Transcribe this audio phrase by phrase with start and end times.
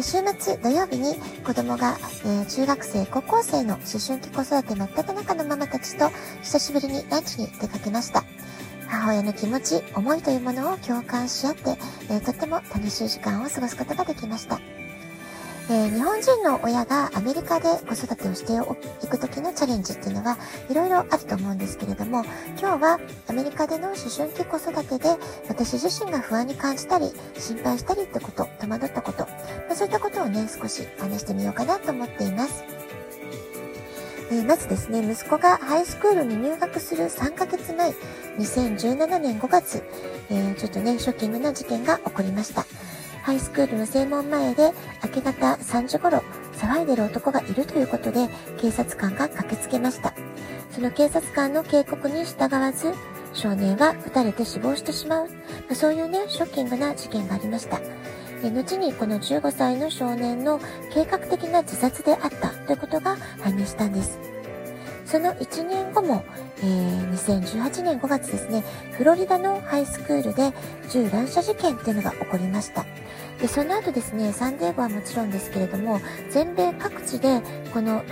[0.00, 6.08] 週末土曜日に子供が、え、中学生、高校生の思春期子育て真っ只中のママたちと
[6.42, 8.24] 久しぶりにランチに出かけました。
[8.88, 11.76] 母親の気持ち、思いというものを共感し合って、
[12.10, 14.60] え、とっても楽しい時間を過ごすことができました。
[15.70, 18.52] えー、日本人の親がアメリカで子育てをして
[19.04, 20.36] いく時のチャレンジっていうのは
[20.68, 22.24] いろいろあると思うんですけれども、
[22.58, 25.16] 今日はアメリカでの思春期子育てで
[25.48, 29.28] 私自身が不安に感じたり、心配したりってこと、戸惑ったこと、ま
[29.72, 32.64] あ、そういったことをね、少し話してみようかなと思っています。
[34.32, 37.90] え、まずですね、息子がハイスクールに入学する3ヶ月前、
[38.38, 39.82] 2017年5月、
[40.30, 42.66] えー、ちょっとね、ショッキングな事件が起こりました。
[43.22, 46.22] ハイスクールの正門前で明け方3時頃
[46.54, 48.28] 騒いでる男がいるということで
[48.60, 50.12] 警察官が駆けつけました。
[50.70, 52.92] その警察官の警告に従わず
[53.34, 55.28] 少年は撃たれて死亡してしまう。
[55.68, 57.80] まそういうね、ショッキングな事件がありました。
[58.50, 60.60] 後にこの15歳の少年の
[60.92, 64.31] 計画的な自殺であったということが判明したんです。
[65.12, 66.24] その1年後も、
[66.56, 70.54] えー、2018年5月ですね、フロリダのハイスクールで
[70.88, 72.86] 銃乱射事件っていうのが起こりました。
[73.38, 77.42] で、その後ですね、サンデーゴはもちろんですけれども、全米各地で
[77.74, 78.02] この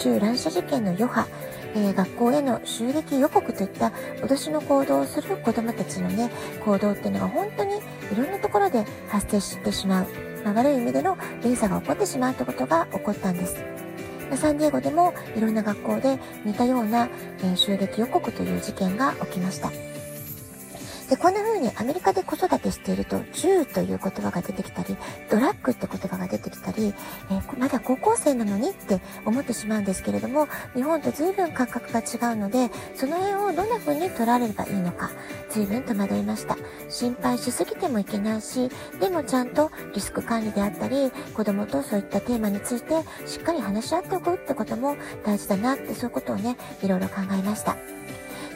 [0.00, 1.28] 銃乱射事件の余波、
[1.76, 6.28] えー、学校への襲撃予告といった脅しの行動をする子供たちのね、
[6.64, 7.80] 行動っていうのが本当にい
[8.16, 10.06] ろんなところで発生してしまう。
[10.44, 13.79] まあ、悪い意味での連鎖が起こってしまうということが起こったんです。
[14.36, 17.08] サンディエゴでもいろんな学校で似たような、
[17.42, 19.89] え、襲撃予告という事件が起きました。
[21.10, 24.96] で、こんな風にアメリカで子育てしていると、銃という言葉が出てきたり、
[25.28, 26.94] ドラッグって言葉が出てきたり、
[27.30, 35.10] えー、まだ高校生なのにって思ってしまうんですけれども、日本と随分感覚が違うので、その辺をどんな風に取られればいいのか、
[35.50, 36.56] 随分戸惑いました。
[36.88, 38.70] 心配しすぎてもいけないし、
[39.00, 42.94] でもちゃんとリスク管理であったり、子供とそういったテーマについて
[43.26, 47.76] しっかり話し合っておくってことも大事だなって、そういうことをね、いろいろ考えました。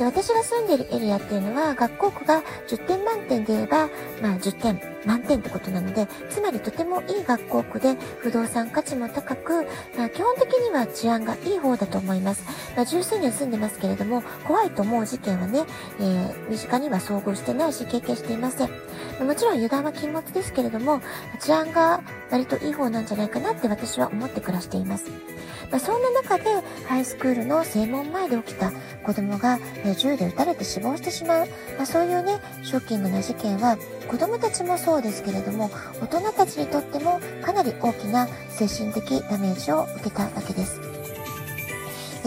[0.00, 3.90] で私が住んでいるエリアっていうのは学校区が10点満点で言えば、
[4.22, 9.66] まあ10点満点ってことなので、つまりとてもいい学校区で不動産価値も高く、
[9.98, 12.46] まあ、基本的には治安がいい方だと思います。
[12.76, 15.64] まあ、十数年住んでますけれども、怖いと思う事件はね、
[16.00, 18.70] えー、身近には遭遇してないし経験していません。
[19.24, 21.00] もちろん油断は禁物ですけれども、
[21.40, 25.06] 治安が割といい方なんじゃないかなって私は思って暮らしています。
[25.70, 26.44] まあ、そんな中で
[26.86, 28.72] ハイスクールの正門前で起きた
[29.04, 31.46] 子供が、え銃で撃たれて死亡してしまう、
[31.76, 33.76] まあ、そういうね、ショッキングな事件は
[34.08, 40.89] 子供たちもそうですけれども、大人たちにとってもかなり大きな精神的ダメージを受けたわけです。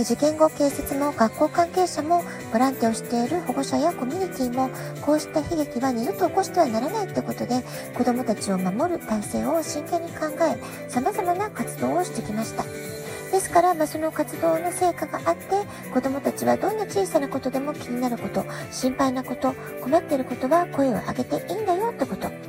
[0.01, 4.69] 事件後、警察も学校関係者もボランティアをしている保護者やコミュニティも
[5.01, 7.63] こうした悲劇は二度と起こしてはならないってことで
[7.95, 12.63] 子供たちを守る体制を真剣に考え様々な活動をしてきました。
[12.63, 15.45] ですから、まあ、その活動の成果があって、
[15.91, 22.42] 子供たちはどんな小さなことでも気になること、心配なこと、困っていることは声を上げていいんだよってこと。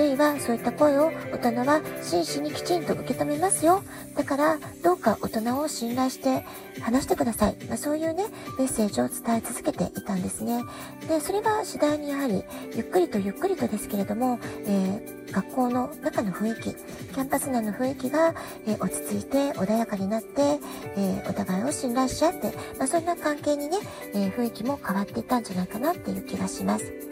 [0.00, 3.82] るいはそういった声を大人は真摯にきちんと受け止めますよ。
[4.16, 6.44] だからどうか大人を信頼して
[6.80, 7.56] 話してください。
[7.68, 8.24] まあ、そういうね、
[8.58, 10.62] メッセージを伝え続けていたんですね。
[11.06, 12.42] で、それは次第にやはり
[12.74, 18.34] ゆっくりとゆっくりとですけれども、えー、学校の中の雰囲気、キャンパス内の雰囲気が、
[18.66, 20.60] えー、落ち着いて穏やかになって、
[20.96, 23.76] えー、お互いを信頼し合って、まあ、そんな関係にね、
[24.14, 27.09] え雰囲気も変わっていたんじゃないかなっていう気がします。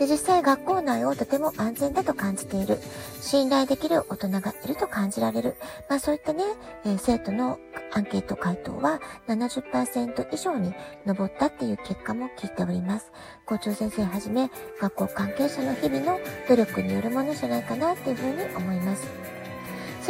[0.00, 2.78] で、実際学校内をとても安全だと感じている。
[3.20, 5.56] 信頼できる大人がいると感じられる。
[5.90, 6.42] まあそういったね、
[6.86, 7.58] えー、生徒の
[7.92, 10.72] アンケート回答は70%以上に
[11.04, 13.12] 上ったっていう結果も聞いております。
[13.44, 19.39] 校長先生はじめ学校関係者の日々の努力によるものじゃないかなっていうふうに思います。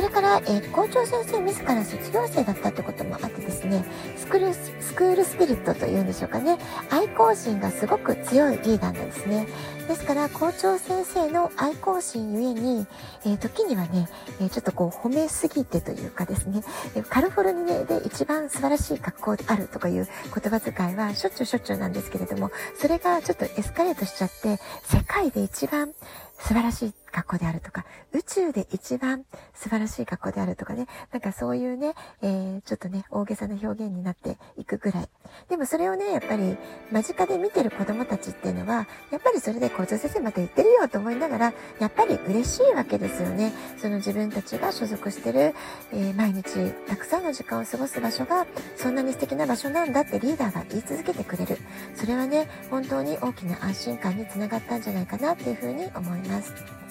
[0.01, 3.85] それから、えー、校長先生自ら卒業生だったってこともあってですね、
[4.17, 6.57] スクール、スクールスピリットというんでしょうかね、
[6.89, 9.47] 愛好心がすごく強いリーダーなんですね。
[9.89, 12.87] ですから、校長先生の愛好心ゆえに、
[13.27, 14.09] えー、時にはね、
[14.41, 16.63] えー、ちょっとこう褒めすぎてというかですね、
[17.11, 22.51] カルフォルニアで一番素晴らしい学校であるとかいう言葉遣いはしょっちゅうしょっちゅうなんですけれども、
[22.81, 25.93] それがちょっとエスカレートしちゃって、世界で一番
[26.39, 29.25] 素晴らしい学校であるとか、宇宙で一番
[29.55, 35.09] 素晴らしい学校であるとかね、なんかそういうね、えー、ちょっとね、大げさな表現になっていくぐらい。
[35.49, 36.57] でもそれをね、やっぱり
[36.91, 43.53] 間近で見てる子供たちっていうのは、やっぱりそれで校長先生また言ってるよと思いながら、やっぱり嬉しいわけですよね。
[43.79, 45.55] その自分たちが所属してる、
[45.93, 48.47] えー、毎日たくさんの時間を過ごす場所が、
[48.77, 51.59] そんなに素敵な場所なんだってリーダーが言い続けてくれる。
[51.95, 56.90] それはね、本当に大きな安心感につながったんじゃないかなっていうふうに思います。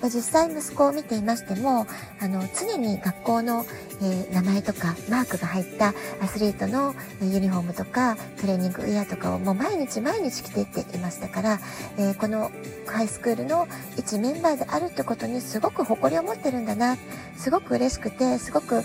[0.00, 1.86] まあ、実際息子を見ていましても、
[2.20, 3.66] あの、常に学校の、
[4.02, 11.60] えー、名前とかマークが入ったアスリートのユニフォームとかトレーニングウェアとかをもう毎日毎日着ていっていましたから、
[11.98, 12.50] えー、この
[12.86, 13.68] ハイスクールの
[13.98, 16.96] 一メンバーであるってことにすごく誇りを持ってるんだな、
[17.36, 18.82] すごく嬉しくて、すごく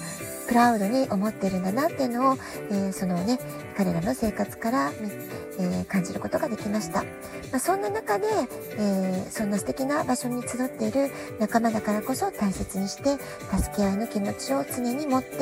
[0.47, 2.37] プラウドに思ってるんだなっていうのを、
[2.69, 3.39] えー、そのね、
[3.77, 4.91] 彼らの生活から
[5.59, 7.03] えー、感じることができました。
[7.03, 7.09] ま
[7.53, 8.27] あ、そんな中で、
[8.77, 13.17] えー、そんな素敵な場所に集っている仲間だからこそ大切にして、
[13.57, 15.37] 助け合いの気持ちを常に持って、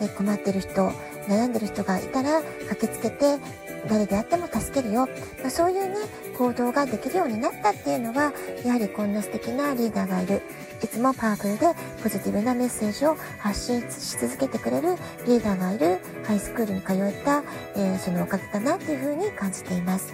[0.00, 0.90] えー、困ってる人、
[1.28, 3.38] 悩んでる人がいたら駆けつけて、
[3.88, 5.06] 誰であっても助けるよ。
[5.40, 5.94] まあ、そういうね、
[6.36, 8.32] 行動ができるようになったっていうのは、
[8.64, 10.42] やはりこんな素敵なリーダーがいる。
[10.82, 14.96] いつもパワフルでポジティブなメッセージを発信し続けてくれる
[15.26, 17.42] リーダーがいるハイスクールに通えた、
[17.74, 20.12] えー、そのおかげかなっていうふうに感じています。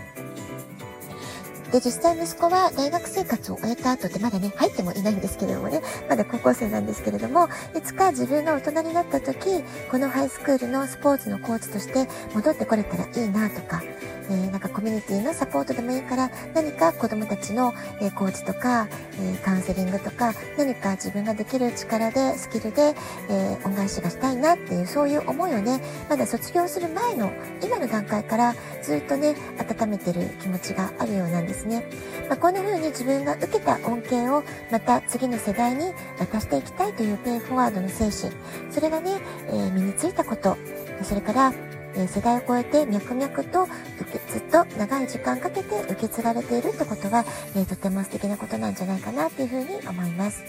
[1.73, 13.83] で、実際息子は大学生活を終えた後でまだね、入ってもいないんですけれどもね、まだ高校生なんですけれども、いつか自分が大人になった時、このハイスクールのスポーツのコーチとして戻ってこれたらいいなとか、
[14.31, 22.95] えー、なんかコミュニティのサポートでもいいから何か子供たちの、えー、コーチとか、えー、カウンセリングとか何か自分ができる力でスキルで、
[23.29, 27.33] え恩返しがしたいなっていうそういう思いをねまだ卒業する前の
[27.63, 31.60] 今の段階からずっとね温めてる気持ちがあるようなんです。
[31.61, 31.85] ですね、
[32.29, 38.33] まあ、こんな風に自分が受けた恩恵をまた次の世代に渡していきたいというペイフォワードの精神。
[38.71, 40.57] それがね、え身についたこと。
[41.03, 41.53] それから
[41.97, 43.65] え世代を超えて脈々と
[44.01, 47.25] 受けずっと長い時間かけて受け継がれているってことは、
[47.57, 50.45] えとても素敵なことなんじゃないかなっていうふうに思います。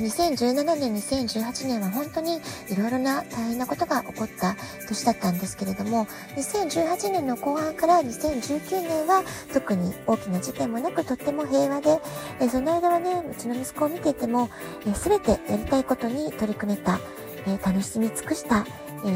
[0.00, 4.56] 2017年、2018年は本当にいろいろな大変なことが起こった
[4.88, 6.06] 年だったんですけれども、
[6.36, 9.22] 2018年の後半から2019年は
[9.52, 12.00] 特に大きな事件もなくとっても平和で、
[12.40, 14.48] えその間はね、うちの息子を見ていても、
[14.86, 16.98] え全てやりたいことに取り組めた、
[17.46, 18.64] え楽しみ尽くした、
[19.04, 19.08] え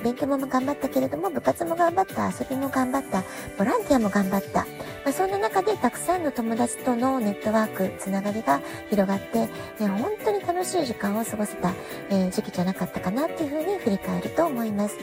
[0.00, 3.24] ー、勉強も頑張ったけれども、部活も頑張った、遊びも頑張った、
[3.58, 4.66] ボランティアも頑張った。
[5.06, 8.60] まあ、そんな中でたくさんの友達とのネットワーク、つながりが
[8.90, 9.48] 広がって、
[9.78, 11.72] えー、本当に楽しい時間を過ごせた、
[12.10, 14.98] えー、時期じゃなかったかなっていうふうに振り返ると思います。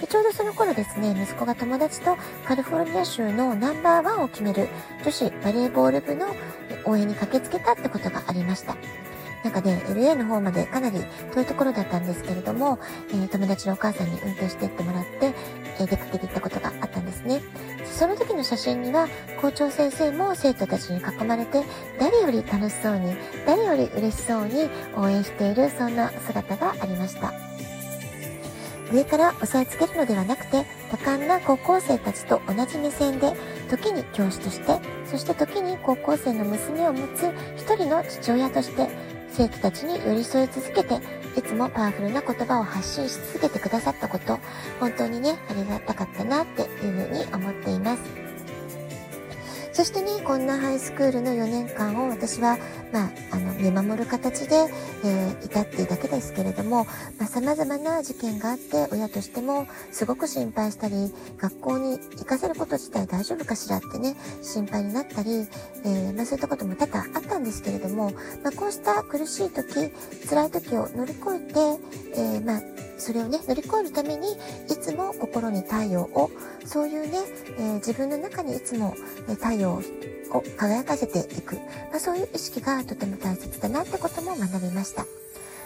[0.00, 2.16] でちょうどその頃ですね、息子が友達と
[2.46, 4.68] カリフォルニア州のナンバーワンを決める
[5.02, 6.28] 女子バレーボール部の
[6.84, 8.76] 応援に駆けつけたってことがありました。
[9.42, 11.00] なんかね、LA の方までかなり
[11.34, 12.78] 遠いところだったんですけれども、
[13.10, 15.34] えー、友達のお母さんに運転してってもらって、
[15.80, 17.40] えー、出かけていったことがあったんですね。
[17.84, 19.08] その時の写真には、
[19.40, 21.62] 校長先生も生徒たちに囲まれて、
[21.98, 23.16] 誰より楽しそうに、
[23.46, 27.32] 誰より嬉しそうに応援している、そんな姿がありました。
[28.92, 33.34] 上から押さえつけるのではなくて、多感な高校生たちと同じ目線で、
[33.70, 38.88] 時に教師として、そして時に高校生の娘を持つ一人の父親として、
[39.34, 41.00] 生徒たちに寄り添い続けて、
[41.36, 44.38] いつもパワフルな言葉を発信し続けてくださったこと、
[44.78, 48.02] 本当にね、ありがたかったなっていうふうに思っています。
[49.72, 52.58] そしてね、こんなハイスクールの4年間を私は、
[52.92, 53.10] まあ、
[53.62, 54.56] 見守る形で、
[55.04, 56.84] えー、いたっていうだけですけれども、
[57.18, 65.46] まあ、様々な事件があって、親としてもすごく心配したり、学校に行かせること自体大丈夫かしらってね、心配になったり、
[65.84, 68.10] えー、まあ、そういったことも多々あったんですけれども、
[68.42, 69.92] まあ、こうした苦しい時、
[70.28, 71.60] 辛い時を乗り越えて、
[72.14, 72.62] えー、まあ、
[72.98, 74.36] それをね、乗り越えるために、い
[74.80, 76.30] つも心に太陽を、
[76.64, 77.18] そういうね、
[77.58, 78.94] えー、自分の中にいつも
[79.28, 79.82] 太陽を
[80.32, 81.56] を輝かせていく、
[81.90, 85.06] まあ、そういう意識がとても大切だなってことも学びました。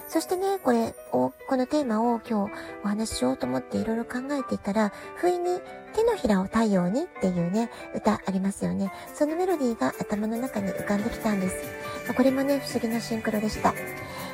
[0.08, 2.52] そしてね、これを、このテーマを今日
[2.84, 5.60] お話ししようと思っていろいろ考えていたら、不意に
[5.94, 8.92] 手のひらを太陽にっていうね、歌ありますよね。
[9.14, 11.56] そのメロディーが頭の中に浮かんできたんです。
[12.16, 13.74] これもね、不思議なシンクロでした。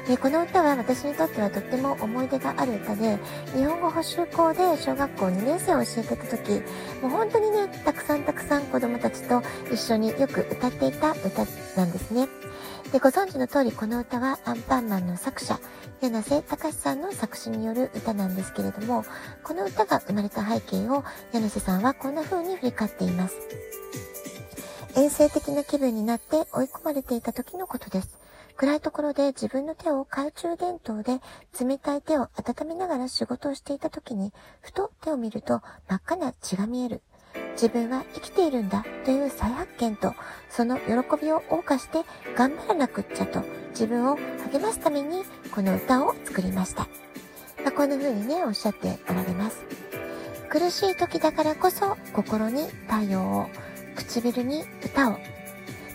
[0.08, 3.18] えこの歌は私にとってはとっても思い出がある歌で、
[3.54, 6.60] 日本語補習校で小学校2年生を教えてた時、
[7.00, 9.42] もう本当にね、たくさんたくさん子供たちと
[9.72, 12.26] 一緒によく歌っていた歌なんですね。
[12.90, 15.60] で、ご存知の通りこの歌はアンパンマンの作者、
[16.00, 19.04] 柳瀬隆さんの作詞による歌なんですけれども、
[19.44, 23.36] この歌が生まれた背景を柳瀬さんはこんな風に振り返っています。
[24.96, 28.11] 遠征的な気分になって追い込まれていた時のことです。
[28.62, 31.20] 暗いところで自分の手を懐中電灯で
[31.60, 37.02] 冷たい手を温めながら仕事をしていた時に、ふと手を見ると真っ赤な血が見える。
[37.54, 40.14] 自分は生きているんだという再発見と、
[40.48, 42.04] その喜びを謳歌して
[42.36, 44.16] 頑張らなくっちゃと自分を
[44.52, 46.82] 励ますためにこの歌を作りました。
[47.64, 49.64] まあ、こんな風にね、おっしゃっておられます。
[50.48, 53.46] 苦しい時だからこそ心に太陽を、
[53.96, 55.31] 唇に歌を。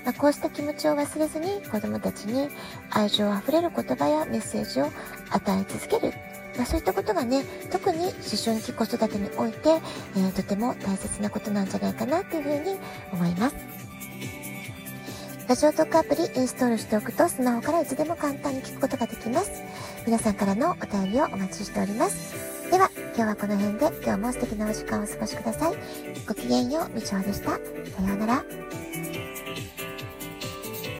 [0.08, 2.48] まあ、こうした気持ちを忘れずに子供たちに
[2.92, 4.90] 愛情あふれる言葉やメッセージを
[5.32, 6.14] 与え続ける。
[6.56, 8.12] まあ、そういったことがね、特に思
[8.42, 9.82] 春期子育てにおいて、
[10.16, 12.80] えー、とても大切なことなんじゃないかなっていうふうに
[13.12, 13.56] 思います。
[15.50, 19.62] ラジオトークアプリインストールしておくとスマホからいつでも簡単に聞くことができます。
[20.06, 22.72] 皆さんからのお便りをお待ちしております。
[22.72, 25.76] では、今日はこの辺で今日も素敵なお時間をお過ごしください。
[26.26, 27.52] ごきげんよう、みちおでした。
[27.52, 27.58] さ
[28.08, 28.87] ようなら。